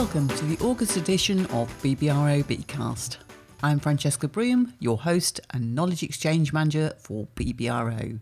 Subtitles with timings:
[0.00, 3.18] Welcome to the August edition of BBRO Beetcast.
[3.62, 8.18] I'm Francesca Broom, your host and knowledge exchange manager for BBRO.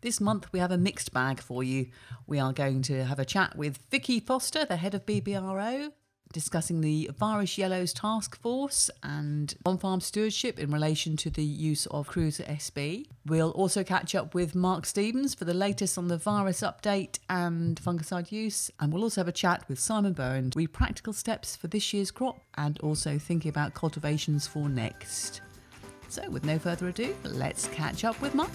[0.00, 1.90] This month we have a mixed bag for you.
[2.26, 5.92] We are going to have a chat with Vicky Foster, the head of BBRO,
[6.34, 11.86] discussing the Virus Yellows Task Force and on farm stewardship in relation to the use
[11.86, 13.06] of Cruiser SB.
[13.24, 17.80] We'll also catch up with Mark Stevens for the latest on the virus update and
[17.80, 18.70] fungicide use.
[18.80, 22.10] And we'll also have a chat with Simon Bowen, read practical steps for this year's
[22.10, 25.40] crop and also thinking about cultivations for next.
[26.08, 28.50] So, with no further ado, let's catch up with Mark.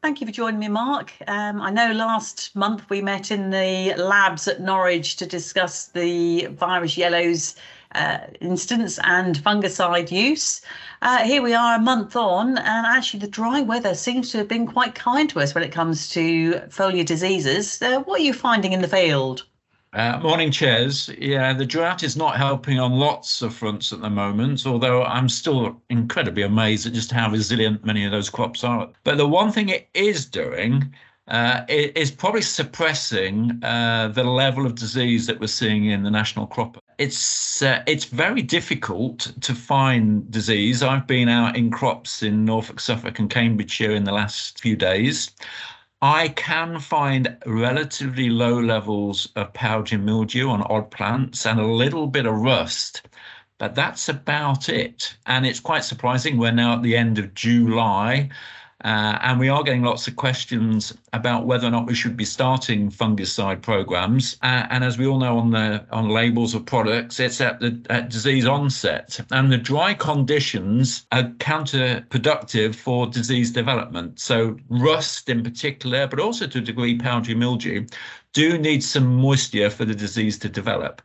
[0.00, 1.12] Thank you for joining me, Mark.
[1.26, 6.46] Um, I know last month we met in the labs at Norwich to discuss the
[6.46, 7.56] virus yellows
[7.96, 10.62] uh, instance and fungicide use.
[11.02, 14.46] Uh, here we are a month on, and actually, the dry weather seems to have
[14.46, 17.82] been quite kind to us when it comes to foliar diseases.
[17.82, 19.46] Uh, what are you finding in the field?
[19.94, 21.08] Uh, morning, Ches.
[21.18, 25.30] Yeah, the drought is not helping on lots of fronts at the moment, although I'm
[25.30, 28.90] still incredibly amazed at just how resilient many of those crops are.
[29.04, 30.94] But the one thing it is doing
[31.26, 36.46] uh, is probably suppressing uh, the level of disease that we're seeing in the national
[36.46, 36.82] crop.
[36.98, 40.82] It's uh, it's very difficult to find disease.
[40.82, 45.30] I've been out in crops in Norfolk, Suffolk, and Cambridgeshire in the last few days.
[46.02, 52.06] I can find relatively low levels of powdery mildew on odd plants and a little
[52.06, 53.02] bit of rust,
[53.58, 55.16] but that's about it.
[55.26, 56.36] And it's quite surprising.
[56.38, 58.30] We're now at the end of July
[58.84, 62.24] uh, and we are getting lots of questions about whether or not we should be
[62.24, 64.36] starting fungicide programs.
[64.42, 67.84] Uh, and as we all know on the on labels of products, it's at the
[67.90, 69.18] at disease onset.
[69.32, 74.20] And the dry conditions are counterproductive for disease development.
[74.20, 77.86] So rust in particular, but also to a degree powdery mildew,
[78.32, 81.02] do need some moisture for the disease to develop.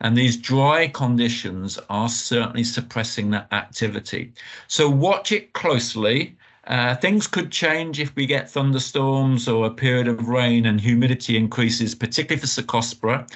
[0.00, 4.32] And these dry conditions are certainly suppressing that activity.
[4.66, 6.36] So watch it closely.
[6.68, 11.36] Uh, things could change if we get thunderstorms or a period of rain and humidity
[11.36, 13.28] increases, particularly for Cercospora.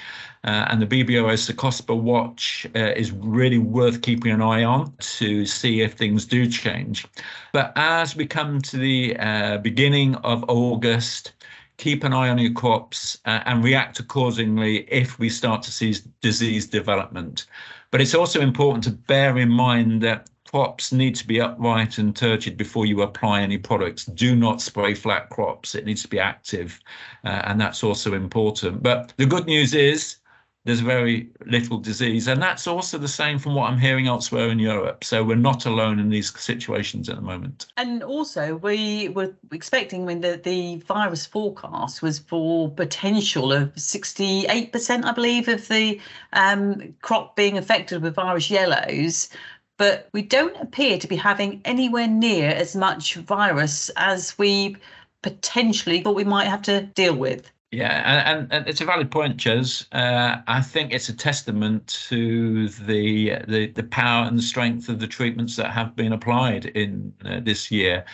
[0.43, 5.45] Uh, and the BBRO Cercospora watch uh, is really worth keeping an eye on to
[5.45, 7.05] see if things do change.
[7.51, 11.33] But as we come to the uh, beginning of August,
[11.77, 15.95] keep an eye on your crops uh, and react accordingly if we start to see
[16.21, 17.45] disease development.
[17.91, 22.15] But it's also important to bear in mind that crops need to be upright and
[22.15, 24.05] turgid before you apply any products.
[24.05, 25.75] Do not spray flat crops.
[25.75, 26.79] It needs to be active,
[27.23, 28.81] uh, and that's also important.
[28.81, 30.17] But the good news is
[30.67, 34.59] there's very little disease, and that's also the same from what I'm hearing elsewhere in
[34.59, 35.01] Europe.
[35.01, 37.67] So we're not alone in these situations at the moment.
[37.77, 45.05] And also, we were expecting when the, the virus forecast was for potential of 68%,
[45.05, 46.01] I believe, of the
[46.33, 49.29] um, crop being affected with virus yellows
[49.77, 54.75] but we don't appear to be having anywhere near as much virus as we
[55.21, 57.51] potentially thought we might have to deal with.
[57.71, 59.85] Yeah, and, and it's a valid point, Ches.
[59.91, 65.07] Uh, I think it's a testament to the, the the power and strength of the
[65.07, 68.05] treatments that have been applied in uh, this year.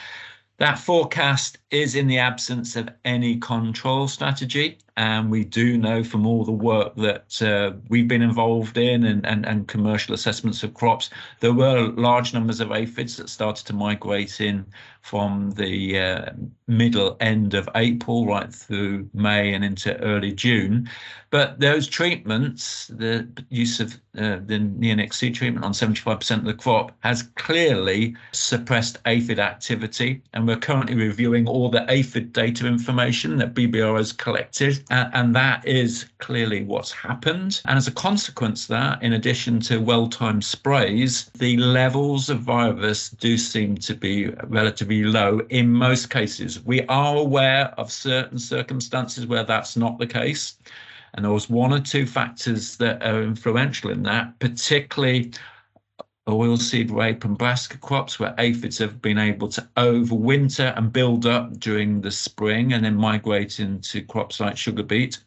[0.58, 4.80] That forecast is in the absence of any control strategy.
[4.96, 9.26] And we do know from all the work that uh, we've been involved in and,
[9.26, 11.10] and, and commercial assessments of crops,
[11.40, 14.66] there were large numbers of aphids that started to migrate in
[15.02, 16.32] from the uh,
[16.68, 20.90] middle end of April right through May and into early June.
[21.30, 26.92] But those treatments, the use of uh, the neonic treatment on 75% of the crop,
[27.00, 30.22] has clearly suppressed aphid activity.
[30.34, 35.66] And we're currently reviewing all the aphid data information that BBR has collected and that
[35.68, 37.62] is clearly what's happened.
[37.66, 42.40] And as a consequence of that, in addition to well timed sprays, the levels of
[42.42, 46.64] virus do seem to be relatively low in most cases.
[46.64, 50.58] We are aware of certain circumstances where that's not the case.
[51.14, 55.32] And there was one or two factors that are influential in that, particularly
[56.28, 61.60] oilseed rape and brassica crops where aphids have been able to overwinter and build up
[61.60, 65.20] during the spring and then migrate into crops like sugar beet.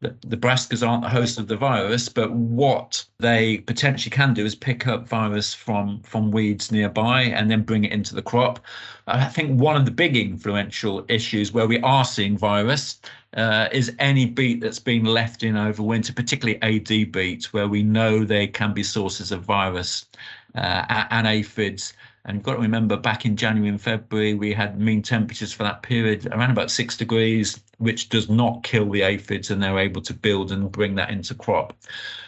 [0.00, 4.46] The, the brassicas aren't the host of the virus, but what they potentially can do
[4.46, 8.60] is pick up virus from, from weeds nearby and then bring it into the crop.
[9.06, 13.00] I think one of the big influential issues where we are seeing virus
[13.36, 17.82] uh, is any beet that's been left in over winter, particularly AD beet, where we
[17.82, 20.06] know they can be sources of virus
[20.54, 21.92] uh, and aphids.
[22.24, 25.62] And you've got to remember back in January and February, we had mean temperatures for
[25.62, 30.02] that period around about six degrees, which does not kill the aphids and they're able
[30.02, 31.72] to build and bring that into crop.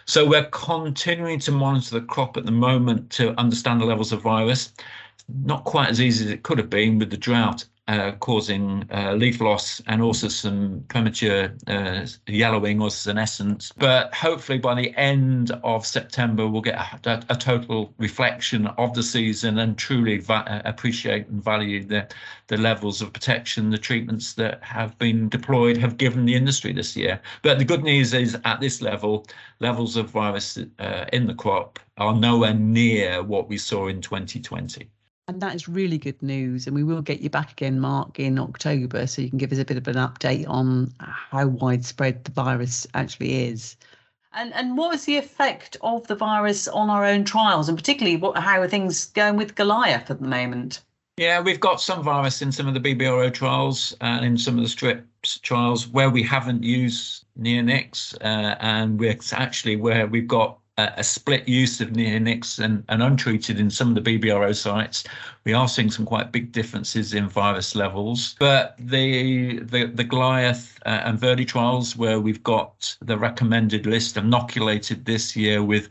[0.07, 4.23] So we're continuing to monitor the crop at the moment to understand the levels of
[4.23, 4.73] virus.
[5.45, 9.13] Not quite as easy as it could have been with the drought uh, causing uh,
[9.15, 13.73] leaf loss and also some premature uh, yellowing or senescence.
[13.77, 19.03] But hopefully by the end of September, we'll get a, a total reflection of the
[19.03, 22.09] season and truly va- uh, appreciate and value the,
[22.47, 26.97] the levels of protection the treatments that have been deployed have given the industry this
[26.97, 27.21] year.
[27.43, 29.27] But the good news is at this level,
[29.59, 34.89] levels of virus uh, in the crop are nowhere near what we saw in 2020.
[35.33, 36.67] And that is really good news.
[36.67, 39.59] And we will get you back again, Mark, in October, so you can give us
[39.59, 43.77] a bit of an update on how widespread the virus actually is.
[44.35, 48.17] And and what was the effect of the virus on our own trials, and particularly
[48.17, 50.83] what how are things going with Goliath at the moment?
[51.17, 54.65] Yeah, we've got some virus in some of the BBRO trials and in some of
[54.65, 60.59] the strips trials where we haven't used neonics, uh, and we're actually where we've got
[60.79, 65.05] a, split use of neonics and, and untreated in some of the BBRO sites.
[65.45, 68.37] We are seeing some quite big differences in virus levels.
[68.39, 74.17] But the the, the Goliath uh, and Verde trials, where we've got the recommended list
[74.17, 75.89] inoculated this year with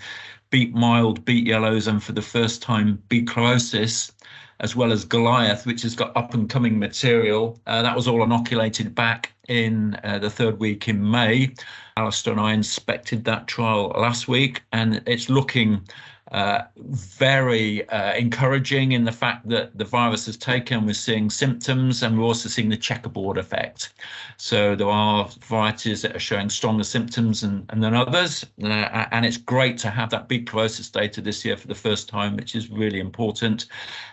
[0.49, 4.11] beet mild, beet yellows, and for the first time beet chlorosis,
[4.61, 7.59] as well as Goliath, which has got up and coming material.
[7.67, 11.53] Uh, that was all inoculated back in uh, the third week in May.
[11.97, 15.81] Alistair and I inspected that trial last week, and it's looking
[16.31, 20.85] uh, very uh, encouraging in the fact that the virus has taken.
[20.85, 23.93] We're seeing symptoms and we're also seeing the checkerboard effect.
[24.37, 28.45] So there are varieties that are showing stronger symptoms and, and than others.
[28.63, 32.07] Uh, and it's great to have that beet chlorosis data this year for the first
[32.07, 33.65] time, which is really important.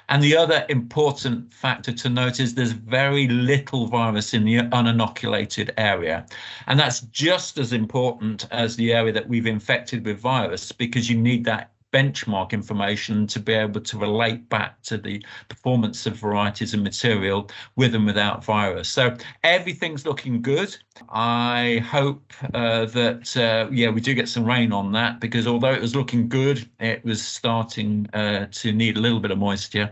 [0.09, 5.71] And the other important factor to note is there's very little virus in the uninoculated
[5.77, 6.27] area.
[6.67, 11.17] And that's just as important as the area that we've infected with virus because you
[11.17, 16.75] need that benchmark information to be able to relate back to the performance of varieties
[16.75, 18.89] and material with and without virus.
[18.89, 20.77] So everything's looking good.
[21.11, 25.73] I hope uh, that, uh, yeah, we do get some rain on that because although
[25.73, 29.91] it was looking good, it was starting uh, to need a little bit of moisture.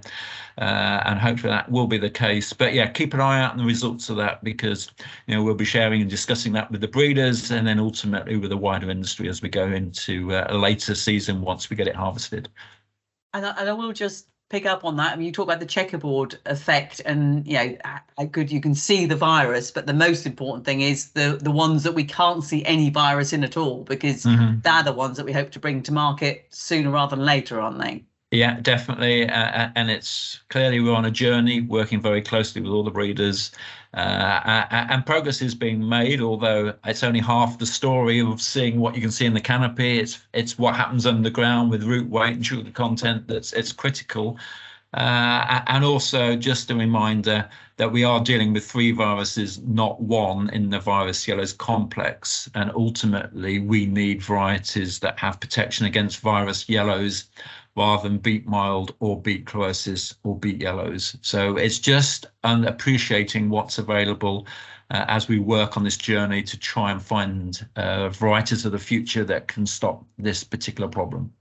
[0.59, 2.53] Uh, and hopefully that will be the case.
[2.53, 4.91] But yeah, keep an eye out on the results of that because
[5.27, 8.51] you know we'll be sharing and discussing that with the breeders and then ultimately with
[8.51, 11.95] the wider industry as we go into uh, a later season once we get it
[11.95, 12.49] harvested.
[13.35, 15.13] And I, and I will just pick up on that.
[15.13, 17.77] I mean, you talk about the checkerboard effect, and you know
[18.17, 21.51] how good you can see the virus, but the most important thing is the the
[21.51, 24.61] ones that we can't see any virus in at all, because mm-hmm.
[24.61, 27.79] they're the ones that we hope to bring to market sooner rather than later, aren't
[27.79, 28.05] they?
[28.33, 29.29] Yeah, definitely.
[29.29, 33.53] Uh, and it's clearly we're on a journey working very closely with all the breeders.
[33.95, 38.95] Uh, and progress is being made, although it's only half the story of seeing what
[38.97, 40.01] you can see in the canopy.
[40.01, 44.39] It's it's what happens underground with root weight and sugar content that's it's critical.
[44.95, 50.49] Uh, and also just a reminder that we are dealing with three viruses, not one
[50.51, 52.49] in the virus yellows complex.
[52.55, 57.25] And ultimately, we need varieties that have protection against virus yellows
[57.77, 61.17] rather than beet mild or beet chlorosis or beet yellows.
[61.21, 64.47] So it's just appreciating what's available
[64.91, 68.79] uh, as we work on this journey to try and find uh, varieties of the
[68.79, 71.33] future that can stop this particular problem.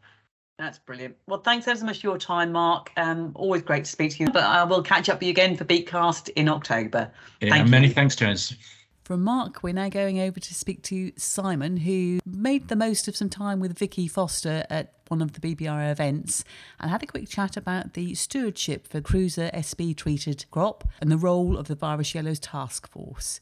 [0.57, 1.17] That's brilliant.
[1.27, 2.89] Well, thanks ever so much for your time, Mark.
[2.95, 4.31] Um, always great to speak to you.
[4.31, 7.11] But I will catch up with you again for Beetcast in October.
[7.41, 7.93] Yeah, Thank many you.
[7.93, 8.55] thanks, Jones.
[9.05, 13.15] From Mark, we're now going over to speak to Simon, who made the most of
[13.15, 16.43] some time with Vicky Foster at one of the BBR events
[16.79, 21.19] and had a quick chat about the stewardship for cruiser SB treated crop and the
[21.19, 23.41] role of the Virus Yellows Task Force.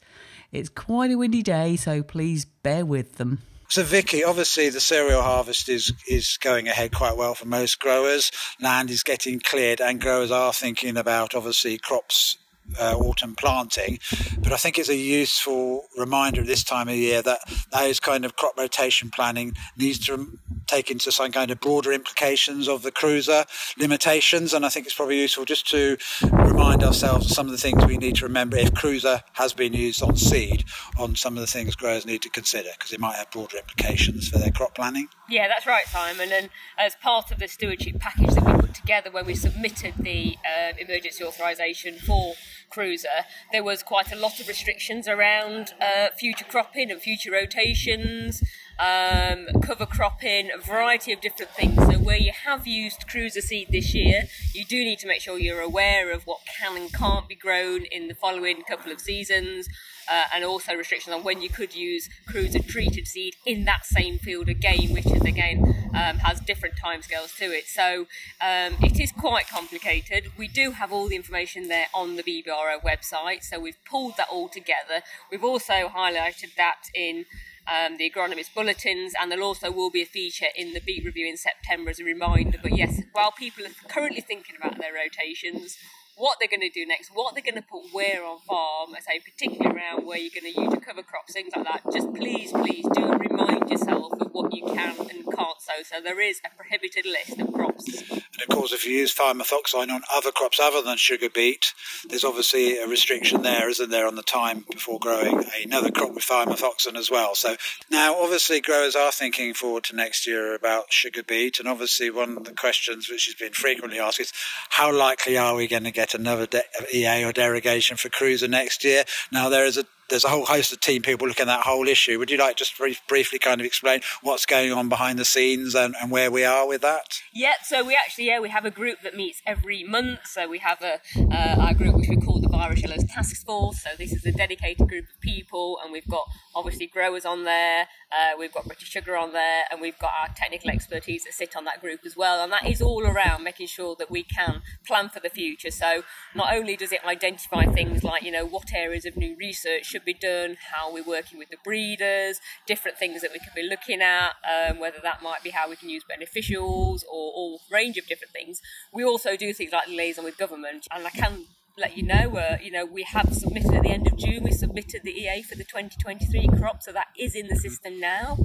[0.51, 3.39] It's quite a windy day, so please bear with them.
[3.69, 8.33] So, Vicky, obviously the cereal harvest is is going ahead quite well for most growers.
[8.59, 12.37] Land is getting cleared, and growers are thinking about obviously crops
[12.79, 13.99] uh, autumn planting.
[14.39, 17.39] But I think it's a useful reminder at this time of year that
[17.71, 20.37] those kind of crop rotation planning needs to
[20.67, 23.45] take into some kind of broader implications of the cruiser
[23.77, 24.53] limitations.
[24.53, 25.97] And I think it's probably useful just to
[26.31, 29.73] remind ourselves of some of the things we need to remember if cruiser has been
[29.73, 30.63] used on seed,
[30.97, 34.29] on some of the things growers need to consider because it might have broader implications
[34.29, 35.07] for their crop planning.
[35.29, 36.29] Yeah, that's right, Simon.
[36.31, 40.37] And as part of the stewardship package that we put together when we submitted the
[40.45, 42.33] uh, emergency authorisation for
[42.73, 48.41] Cruiser, there was quite a lot of restrictions around uh, future cropping and future rotations
[48.79, 51.75] um, cover cropping, a variety of different things.
[51.75, 55.37] So where you have used cruiser seed this year, you do need to make sure
[55.37, 59.67] you're aware of what can and can't be grown in the following couple of seasons.
[60.09, 64.19] Uh, and also restrictions on when you could use cruiser treated seed in that same
[64.19, 65.59] field again, which is again
[65.93, 67.65] um, has different timescales to it.
[67.67, 68.07] So
[68.41, 70.31] um, it is quite complicated.
[70.37, 74.27] We do have all the information there on the BBRO website, so we've pulled that
[74.31, 75.03] all together.
[75.31, 77.25] We've also highlighted that in
[77.67, 81.27] um, the agronomist bulletins, and there also will be a feature in the beet review
[81.27, 82.57] in September as a reminder.
[82.61, 85.77] But yes, while people are currently thinking about their rotations,
[86.17, 88.99] what they're going to do next, what they're going to put where on farm, I
[88.99, 91.81] say particularly around where you're going to use your cover crops, things like that.
[91.91, 95.81] Just please, please do remind yourself what you can and can't sow.
[95.83, 98.11] So there is a prohibited list of crops.
[98.11, 101.73] And of course, if you use thiamethoxam on other crops other than sugar beet,
[102.07, 106.25] there's obviously a restriction there, isn't there, on the time before growing another crop with
[106.25, 107.35] thiamethoxam as well.
[107.35, 107.55] So
[107.89, 112.37] now, obviously, growers are thinking forward to next year about sugar beet, and obviously, one
[112.37, 114.33] of the questions which has been frequently asked is
[114.69, 116.63] how likely are we going to get get another de-
[116.93, 119.05] EA or derogation for cruiser next year.
[119.31, 121.87] Now there is a there's a whole host of team people looking at that whole
[121.87, 122.19] issue.
[122.19, 125.75] Would you like just brief, briefly kind of explain what's going on behind the scenes
[125.75, 127.21] and, and where we are with that?
[127.33, 130.19] Yeah, so we actually yeah we have a group that meets every month.
[130.25, 133.83] So we have a uh, our group which we call the Virus Yellows Task Force.
[133.83, 137.87] So this is a dedicated group of people, and we've got obviously growers on there,
[138.11, 141.55] uh, we've got British Sugar on there, and we've got our technical expertise that sit
[141.55, 142.43] on that group as well.
[142.43, 145.71] And that is all around making sure that we can plan for the future.
[145.71, 146.03] So
[146.35, 150.05] not only does it identify things like you know what areas of new research should
[150.05, 154.01] be done, how we're working with the breeders, different things that we could be looking
[154.01, 158.07] at, um, whether that might be how we can use beneficials or all range of
[158.07, 158.59] different things.
[158.91, 161.45] We also do things like liaison with government, and I can
[161.77, 164.51] let you know, uh, you know, we have submitted at the end of June, we
[164.51, 168.37] submitted the EA for the 2023 crop, so that is in the system now.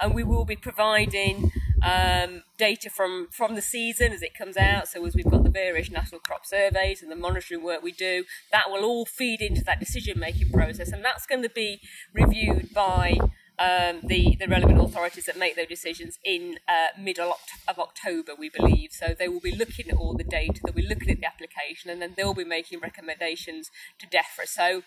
[0.00, 1.50] And we will be providing
[1.86, 4.88] um, data from, from the season as it comes out.
[4.88, 8.24] So as we've got the various national crop surveys and the monitoring work we do,
[8.50, 10.90] that will all feed into that decision making process.
[10.90, 11.80] And that's going to be
[12.12, 13.16] reviewed by
[13.58, 17.34] um, the, the relevant authorities that make those decisions in uh, middle
[17.68, 18.90] of October, we believe.
[18.90, 21.90] So they will be looking at all the data, they'll be looking at the application,
[21.90, 24.46] and then they'll be making recommendations to DEFRA.
[24.46, 24.82] So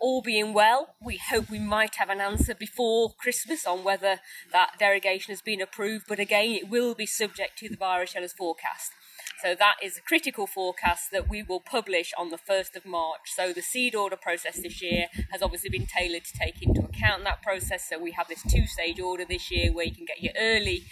[0.00, 4.20] all being well, we hope we might have an answer before Christmas on whether
[4.52, 6.06] that derogation has been approved.
[6.08, 8.92] But again, it will be subject to the virus yellows forecast.
[9.42, 13.32] So that is a critical forecast that we will publish on the 1st of March.
[13.36, 17.22] So the seed order process this year has obviously been tailored to take into account
[17.22, 17.88] that process.
[17.88, 20.86] So we have this two stage order this year where you can get your early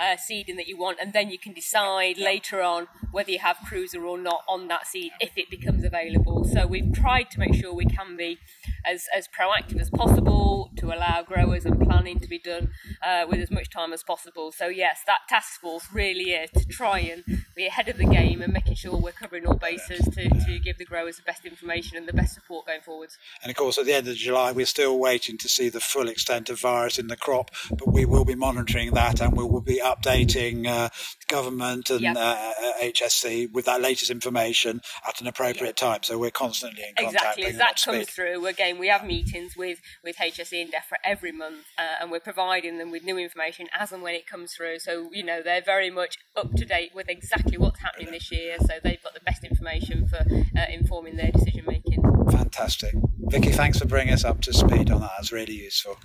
[0.00, 3.58] uh, seeding that you want, and then you can decide later on whether you have
[3.64, 6.44] cruiser or not on that seed if it becomes available.
[6.44, 8.38] So we've tried to make sure we can be
[8.86, 12.70] as, as proactive as possible to allow growers and planning to be done
[13.06, 14.52] uh, with as much time as possible.
[14.52, 18.42] So yes, that task force really is to try and be ahead of the game
[18.42, 21.96] and making sure we're covering all bases to, to give the growers the best information
[21.96, 23.18] and the best support going forwards.
[23.42, 26.08] And of course, at the end of July, we're still waiting to see the full
[26.08, 29.60] extent of virus in the crop, but we will be monitoring that and we will
[29.60, 30.88] be updating uh,
[31.28, 32.16] government and yep.
[32.18, 35.76] uh, HSE with that latest information at an appropriate yep.
[35.76, 36.02] time.
[36.02, 37.38] So we're constantly in contact.
[37.38, 38.40] Exactly, as that comes through,
[38.72, 42.78] again, we have meetings with, with HSE and DEFRA every month uh, and we're providing
[42.78, 44.78] them with new information as and when it comes through.
[44.78, 48.56] So, you know, they're very much up to date with exactly what's happening this year.
[48.60, 50.24] So they've got the best information for
[50.56, 52.02] uh, informing their decision making.
[52.30, 52.94] Fantastic.
[53.18, 55.10] Vicky, thanks for bringing us up to speed on that.
[55.16, 55.98] That's really useful.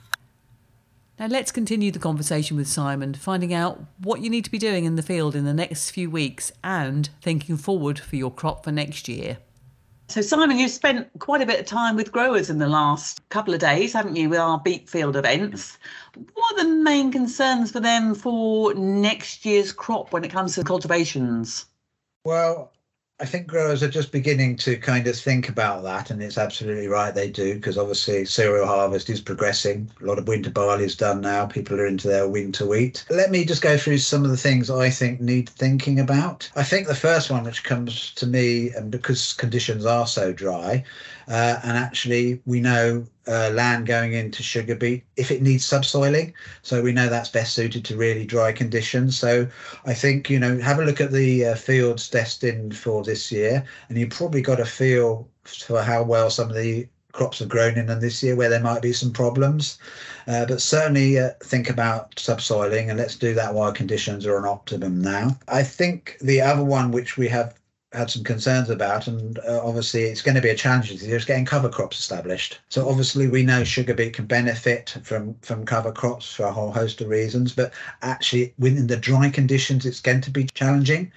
[1.20, 4.86] Now, let's continue the conversation with Simon, finding out what you need to be doing
[4.86, 8.72] in the field in the next few weeks and thinking forward for your crop for
[8.72, 9.40] next year.
[10.10, 13.54] So, Simon, you've spent quite a bit of time with growers in the last couple
[13.54, 15.78] of days, haven't you, with our beet field events?
[16.34, 20.64] What are the main concerns for them for next year's crop when it comes to
[20.64, 21.66] cultivations?
[22.24, 22.72] Well,
[23.20, 26.88] I think growers are just beginning to kind of think about that, and it's absolutely
[26.88, 29.90] right they do because obviously cereal harvest is progressing.
[30.00, 31.48] A lot of winter barley is done now.
[31.48, 33.06] People are into their winter wheat.
[33.10, 36.52] Let me just go through some of the things I think need thinking about.
[36.56, 40.84] I think the first one which comes to me, and because conditions are so dry,
[41.28, 46.34] uh, and actually, we know uh, land going into sugar beet if it needs subsoiling.
[46.62, 49.18] So we know that's best suited to really dry conditions.
[49.18, 49.48] So
[49.86, 53.66] I think, you know, have a look at the uh, fields destined for this year,
[53.90, 57.78] and you probably got a feel for how well some of the crops have grown
[57.78, 59.80] in them this year where there might be some problems.
[60.28, 64.46] Uh, but certainly uh, think about subsoiling and let's do that while conditions are on
[64.46, 65.36] optimum now.
[65.48, 67.56] I think the other one which we have
[67.98, 71.46] had some concerns about, and uh, obviously it's going to be a challenge this getting
[71.46, 72.60] cover crops established.
[72.70, 76.72] So obviously we know sugar beet can benefit from from cover crops for a whole
[76.72, 81.12] host of reasons, but actually within the dry conditions, it's going to be challenging.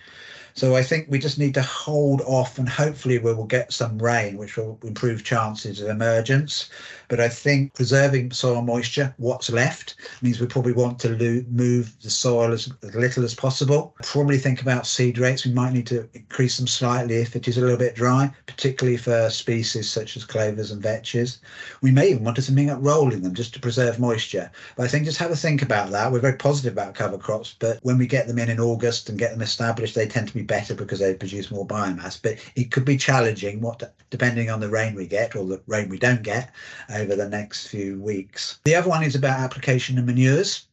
[0.55, 3.99] So I think we just need to hold off and hopefully we will get some
[3.99, 6.69] rain, which will improve chances of emergence.
[7.09, 11.95] But I think preserving soil moisture, what's left, means we probably want to lo- move
[12.03, 13.95] the soil as, as little as possible.
[14.03, 15.45] Probably think about seed rates.
[15.45, 18.97] We might need to increase them slightly if it is a little bit dry, particularly
[18.97, 21.39] for species such as clovers and vetches.
[21.81, 24.51] We may even want to something up rolling them just to preserve moisture.
[24.77, 26.11] But I think just have a think about that.
[26.11, 29.19] We're very positive about cover crops, but when we get them in in August and
[29.19, 32.21] get them established, they tend to be better because they produce more biomass.
[32.21, 35.89] But it could be challenging, what depending on the rain we get or the rain
[35.89, 36.53] we don't get
[36.93, 38.59] over the next few weeks.
[38.65, 40.67] The other one is about application of manures.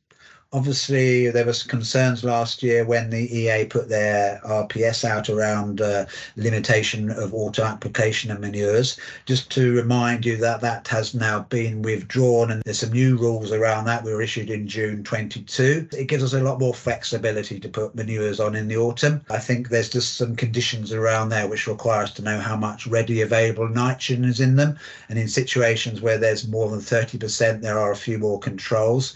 [0.53, 6.05] Obviously, there was concerns last year when the EA put their RPS out around uh,
[6.37, 8.97] limitation of auto application of manures.
[9.25, 13.51] Just to remind you that that has now been withdrawn, and there's some new rules
[13.51, 14.05] around that.
[14.05, 15.89] We were issued in June 22.
[15.91, 19.25] It gives us a lot more flexibility to put manures on in the autumn.
[19.29, 22.87] I think there's just some conditions around there which require us to know how much
[22.87, 27.77] ready available nitrogen is in them, and in situations where there's more than 30%, there
[27.77, 29.13] are a few more controls.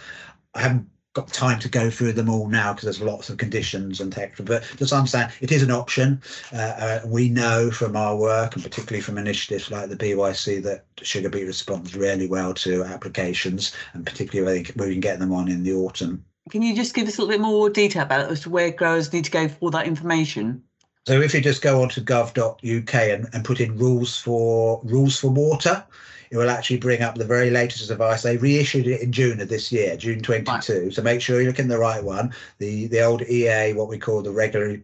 [0.53, 4.00] I haven't got time to go through them all now because there's lots of conditions
[4.00, 4.44] and texture.
[4.44, 6.22] But just understand it is an option.
[6.53, 10.86] Uh, uh, we know from our work and particularly from initiatives like the BYC that
[11.01, 15.34] sugar beet responds really well to applications and particularly I think we can get them
[15.34, 16.24] on in the autumn.
[16.50, 18.72] Can you just give us a little bit more detail about it as to where
[18.72, 20.63] growers need to go for that information?
[21.08, 25.20] So if you just go on to gov.uk and, and put in rules for rules
[25.20, 25.84] for water,
[26.31, 28.23] it will actually bring up the very latest advice.
[28.23, 30.50] They reissued it in June of this year, June 22.
[30.51, 30.93] Right.
[30.93, 32.33] So make sure you're looking the right one.
[32.57, 34.81] The the old EA, what we call the regulatory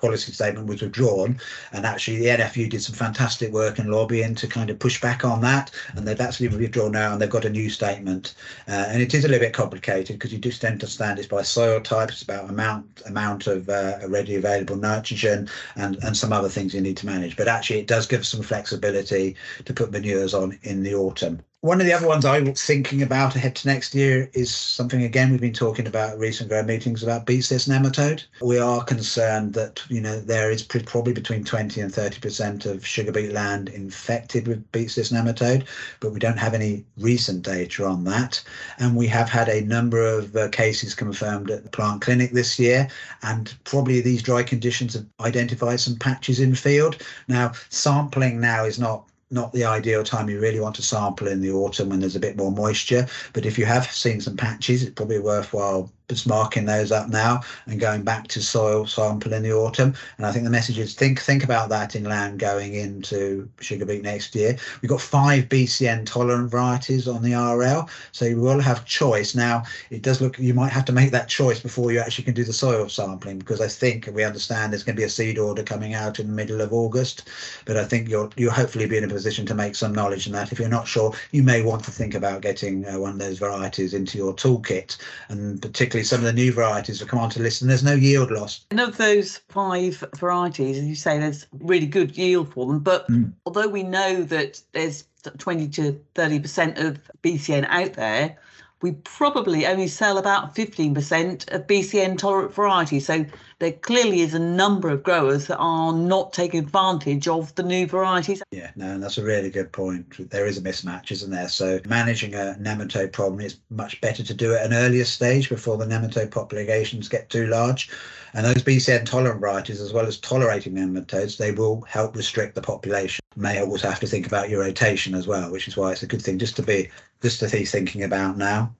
[0.00, 1.38] policy statement was withdrawn.
[1.72, 5.24] And actually the NFU did some fantastic work in lobbying to kind of push back
[5.24, 5.70] on that.
[5.94, 8.34] And they've actually withdrawn now and they've got a new statement.
[8.66, 11.80] Uh, and it is a little bit complicated because you to understand it's by soil
[11.80, 13.98] type it's about amount amount of uh,
[14.36, 17.36] available nitrogen and and some other things you need to manage.
[17.36, 21.78] But actually it does give some flexibility to put manures on in the autumn one
[21.78, 25.30] of the other ones I was thinking about ahead to next year is something again
[25.30, 28.24] we've been talking about recent grow meetings about beet cyst nematode.
[28.40, 32.86] We are concerned that you know there is probably between 20 and 30 percent of
[32.86, 35.66] sugar beet land infected with beet cyst nematode,
[36.00, 38.42] but we don't have any recent data on that.
[38.78, 42.58] And we have had a number of uh, cases confirmed at the plant clinic this
[42.58, 42.88] year,
[43.22, 47.02] and probably these dry conditions have identified some patches in field.
[47.28, 51.40] Now sampling now is not not the ideal time you really want to sample in
[51.40, 53.06] the autumn when there's a bit more moisture.
[53.32, 57.40] But if you have seen some patches, it's probably worthwhile just marking those up now
[57.66, 59.94] and going back to soil sample in the autumn.
[60.18, 63.86] And I think the message is think think about that in land going into sugar
[63.86, 64.58] beet next year.
[64.82, 69.36] We've got five BCN tolerant varieties on the RL, so you will have choice.
[69.36, 72.34] Now it does look you might have to make that choice before you actually can
[72.34, 75.38] do the soil sampling because I think we understand there's going to be a seed
[75.38, 77.28] order coming out in the middle of August.
[77.66, 80.32] But I think you'll you'll hopefully be in a position to make some knowledge in
[80.32, 80.50] that.
[80.50, 83.38] If you're not sure, you may want to think about getting uh, one of those
[83.38, 84.96] varieties into your toolkit,
[85.28, 87.94] and particularly some of the new varieties that come onto the list, and there's no
[87.94, 88.64] yield loss.
[88.70, 92.80] And of those five varieties, as you say, there's really good yield for them.
[92.80, 93.32] But mm.
[93.46, 95.04] although we know that there's
[95.38, 98.36] 20 to 30% of BCN out there,
[98.82, 103.06] we probably only sell about 15% of BCN tolerant varieties.
[103.06, 103.26] So
[103.58, 107.86] there clearly is a number of growers that are not taking advantage of the new
[107.86, 108.42] varieties.
[108.50, 110.30] Yeah, no, and that's a really good point.
[110.30, 111.48] There is a mismatch, isn't there?
[111.48, 115.76] So managing a nematode problem is much better to do at an earlier stage before
[115.76, 117.90] the nematode populations get too large.
[118.32, 122.62] And those BCN tolerant varieties, as well as tolerating nematodes, they will help restrict the
[122.62, 123.20] population.
[123.36, 126.06] May also have to think about your rotation as well, which is why it's a
[126.06, 126.88] good thing just to be
[127.22, 128.74] just to be thinking about now.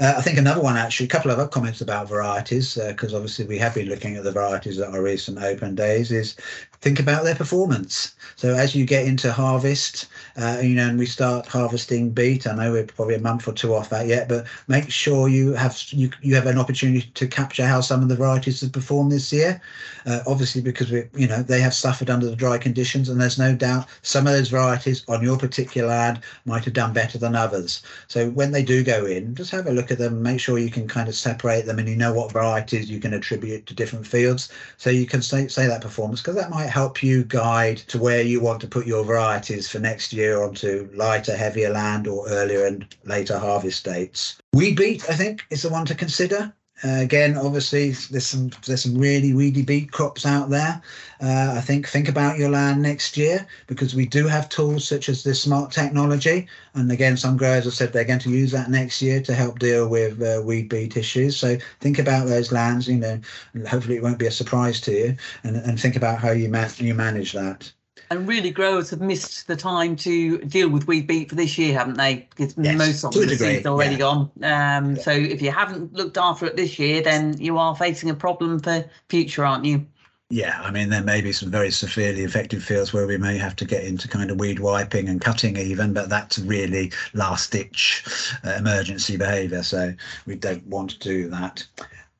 [0.00, 3.16] Uh, I think another one, actually, a couple of other comments about varieties, because uh,
[3.16, 6.36] obviously we have been looking at the varieties at our recent open days, is
[6.80, 8.14] think about their performance.
[8.36, 12.54] So as you get into harvest, uh, you know, and we start harvesting beet, I
[12.54, 15.76] know we're probably a month or two off that yet, but make sure you have
[15.90, 19.32] you, you have an opportunity to capture how some of the varieties have performed this
[19.32, 19.60] year.
[20.06, 23.38] Uh, obviously, because we, you know, they have suffered under the dry conditions, and there's
[23.38, 27.34] no doubt some of those varieties on your particular ad might have done better than
[27.34, 27.82] others.
[28.06, 30.70] So when they do go in, just have a look at them, make sure you
[30.70, 34.06] can kind of separate them, and you know what varieties you can attribute to different
[34.06, 37.98] fields, so you can say say that performance because that might help you guide to
[37.98, 42.28] where you want to put your varieties for next year onto lighter, heavier land or
[42.28, 44.36] earlier and later harvest dates.
[44.52, 46.52] Weed beet, I think, is the one to consider.
[46.84, 50.80] Uh, again, obviously, there's some there's some really weedy beet crops out there.
[51.20, 55.08] Uh, I think think about your land next year because we do have tools such
[55.08, 56.46] as this smart technology.
[56.74, 59.58] And again, some growers have said they're going to use that next year to help
[59.58, 61.36] deal with uh, weed beet issues.
[61.36, 62.86] So think about those lands.
[62.86, 63.20] You know,
[63.68, 66.68] hopefully it won't be a surprise to you, and, and think about how you ma-
[66.78, 67.72] you manage that.
[68.10, 71.76] And really, growers have missed the time to deal with weed beet for this year,
[71.76, 72.26] haven't they?
[72.30, 73.98] Because Yes, most of the seed's already yeah.
[73.98, 74.30] gone.
[74.42, 75.02] Um, Yeah.
[75.02, 78.60] So if you haven't looked after it this year, then you are facing a problem
[78.60, 79.86] for future, aren't you?
[80.30, 83.56] Yeah, I mean, there may be some very severely affected fields where we may have
[83.56, 88.04] to get into kind of weed wiping and cutting even, but that's really last ditch
[88.44, 89.62] uh, emergency behaviour.
[89.62, 89.94] So
[90.26, 91.66] we don't want to do that.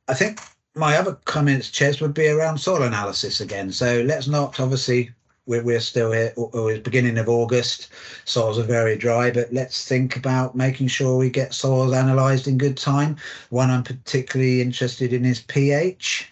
[0.08, 0.40] I think
[0.74, 3.70] my other comments, Ches, would be around soil analysis again.
[3.72, 5.10] So let's not obviously.
[5.48, 7.88] We're, we're still here, or it's beginning of August.
[8.26, 12.58] Soils are very dry, but let's think about making sure we get soils analysed in
[12.58, 13.16] good time.
[13.48, 16.30] One I'm particularly interested in is pH.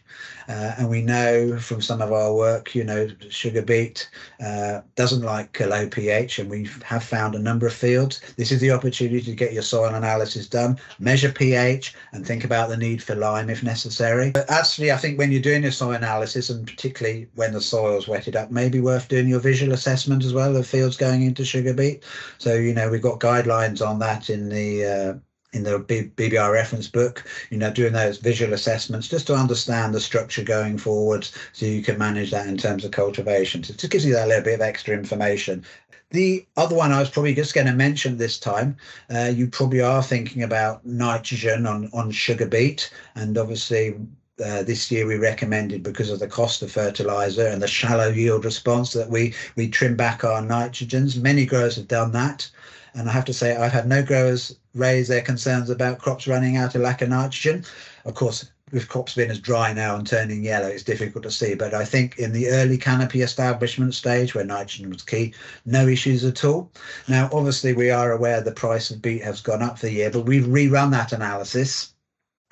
[0.48, 4.09] Uh, and we know from some of our work, you know, sugar beet
[4.44, 8.20] uh, doesn't like low pH, and we have found a number of fields.
[8.37, 12.68] This is the opportunity to get your soil analysis done, measure pH, and think about
[12.68, 14.30] the need for lime if necessary.
[14.30, 18.09] But actually, I think when you're doing your soil analysis, and particularly when the soil's
[18.09, 21.74] wetted up, maybe worth doing your visual assessment as well of fields going into sugar
[21.74, 22.04] beet.
[22.38, 25.14] So, you know, we've got guidelines on that in the uh,
[25.52, 30.00] in the BBR reference book, you know, doing those visual assessments just to understand the
[30.00, 33.62] structure going forward so you can manage that in terms of cultivation.
[33.62, 35.64] So it just gives you that little bit of extra information.
[36.11, 38.76] The other one I was probably just going to mention this time,
[39.12, 42.92] uh, you probably are thinking about nitrogen on, on sugar beet.
[43.16, 43.96] And obviously,
[44.44, 48.44] uh, this year we recommended because of the cost of fertilizer and the shallow yield
[48.44, 51.20] response that we we trim back our nitrogens.
[51.20, 52.48] Many growers have done that.
[52.96, 56.56] And I have to say, I've had no growers raise their concerns about crops running
[56.56, 57.64] out of lack of nitrogen.
[58.06, 61.54] Of course, with crops being as dry now and turning yellow, it's difficult to see.
[61.54, 65.35] But I think in the early canopy establishment stage, where nitrogen was key,
[65.66, 66.72] no issues at all.
[67.06, 70.11] Now, obviously, we are aware the price of beet has gone up for the year,
[70.11, 71.92] but we've rerun that analysis.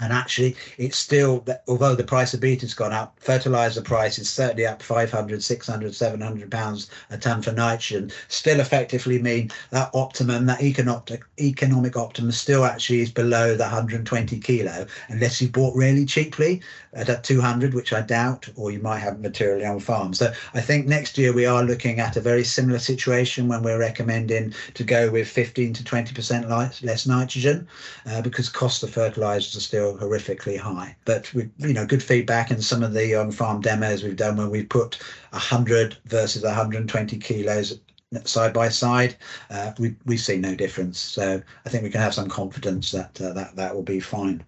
[0.00, 4.18] And actually, it's still, that although the price of beet has gone up, fertilizer price
[4.18, 9.90] is certainly up 500, 600, 700 pounds a ton for nitrogen, still effectively mean that
[9.94, 15.76] optimum, that economic, economic optimum still actually is below the 120 kilo, unless you bought
[15.76, 16.60] really cheaply
[16.94, 20.12] at a 200, which I doubt, or you might have materially on farm.
[20.12, 23.78] So I think next year we are looking at a very similar situation when we're
[23.78, 27.68] recommending to go with 15 to 20% less nitrogen
[28.06, 30.96] uh, because cost of fertilizers are still horrifically high.
[31.04, 34.50] But we, you know, good feedback in some of the on-farm demos we've done when
[34.50, 34.98] we've put
[35.30, 37.78] 100 versus 120 kilos
[38.24, 39.16] side by side,
[39.50, 40.98] uh, we we see no difference.
[40.98, 44.44] So I think we can have some confidence that uh, that that will be fine.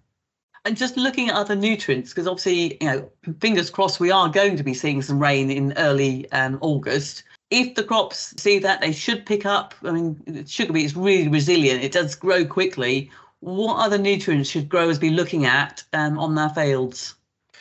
[0.65, 4.57] And just looking at other nutrients, because obviously, you know, fingers crossed, we are going
[4.57, 7.23] to be seeing some rain in early um, August.
[7.49, 9.73] If the crops see that, they should pick up.
[9.83, 13.09] I mean, sugar beet is really resilient; it does grow quickly.
[13.39, 17.15] What other nutrients should growers be looking at um, on their fields?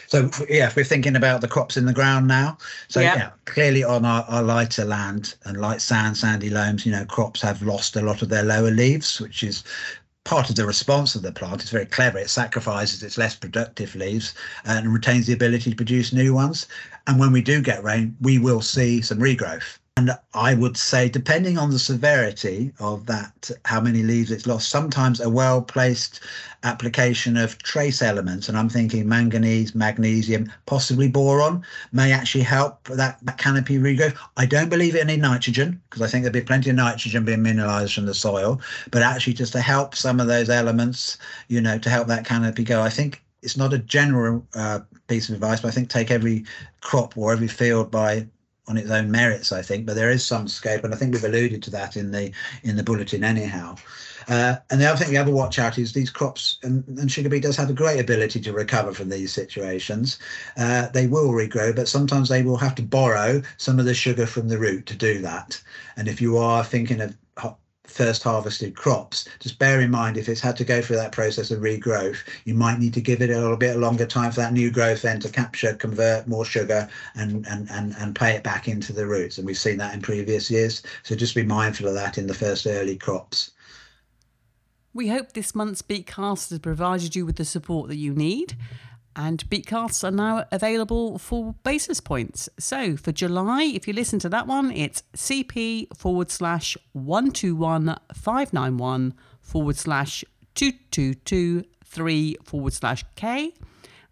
[0.08, 2.58] So yeah, if we're thinking about the crops in the ground now,
[2.88, 3.16] so Yeah.
[3.16, 7.42] yeah, clearly on our, our lighter land and light sand, sandy loams, you know, crops
[7.42, 9.64] have lost a lot of their lower leaves, which is
[10.24, 11.62] part of the response of the plant.
[11.62, 12.18] It's very clever.
[12.18, 14.34] It sacrifices its less productive leaves
[14.64, 16.66] and retains the ability to produce new ones.
[17.06, 19.78] And when we do get rain, we will see some regrowth.
[19.98, 24.68] And I would say, depending on the severity of that, how many leaves it's lost,
[24.68, 26.20] sometimes a well placed
[26.64, 33.18] application of trace elements, and I'm thinking manganese, magnesium, possibly boron, may actually help that,
[33.22, 34.18] that canopy regrowth.
[34.36, 37.94] I don't believe in nitrogen because I think there'd be plenty of nitrogen being mineralized
[37.94, 41.16] from the soil, but actually just to help some of those elements,
[41.48, 42.82] you know, to help that canopy go.
[42.82, 46.44] I think it's not a general uh, piece of advice, but I think take every
[46.82, 48.26] crop or every field by
[48.68, 51.24] on its own merits, I think, but there is some scope, and I think we've
[51.24, 53.76] alluded to that in the in the bulletin anyhow.
[54.28, 57.10] Uh, and the other thing we have to watch out is these crops, and, and
[57.10, 60.18] sugar beet does have a great ability to recover from these situations.
[60.56, 64.26] Uh, they will regrow, but sometimes they will have to borrow some of the sugar
[64.26, 65.62] from the root to do that.
[65.96, 67.16] And if you are thinking of
[67.88, 71.50] first harvested crops, just bear in mind if it's had to go through that process
[71.50, 74.52] of regrowth, you might need to give it a little bit longer time for that
[74.52, 78.68] new growth then to capture, convert more sugar and and and, and pay it back
[78.68, 79.38] into the roots.
[79.38, 80.82] And we've seen that in previous years.
[81.02, 83.52] So just be mindful of that in the first early crops.
[84.94, 88.56] We hope this month's Beetcast has provided you with the support that you need.
[89.18, 92.50] And Beetcasts are now available for basis points.
[92.58, 99.76] So for July, if you listen to that one, it's CP forward slash 121591 forward
[99.76, 100.22] slash
[100.54, 103.54] 222 3 forward slash K.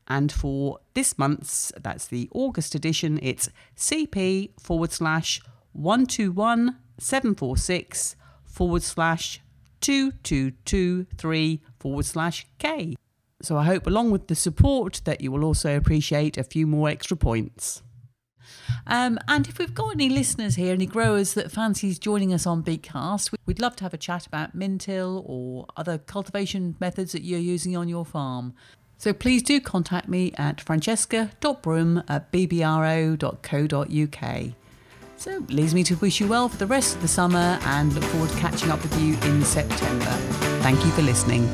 [0.08, 9.42] And for this month's, that's the August edition, it's CP forward slash 121746 forward slash
[9.82, 12.96] 2223 forward slash K.
[13.44, 16.88] So I hope, along with the support, that you will also appreciate a few more
[16.88, 17.82] extra points.
[18.86, 22.62] Um, and if we've got any listeners here, any growers that fancies joining us on
[22.62, 27.38] Beetcast, we'd love to have a chat about Mintil or other cultivation methods that you're
[27.38, 28.54] using on your farm.
[28.98, 33.24] So please do contact me at francesca.broom at bbro.co.uk.
[35.16, 38.04] So leaves me to wish you well for the rest of the summer and look
[38.04, 40.10] forward to catching up with you in September.
[40.60, 41.48] Thank you for listening.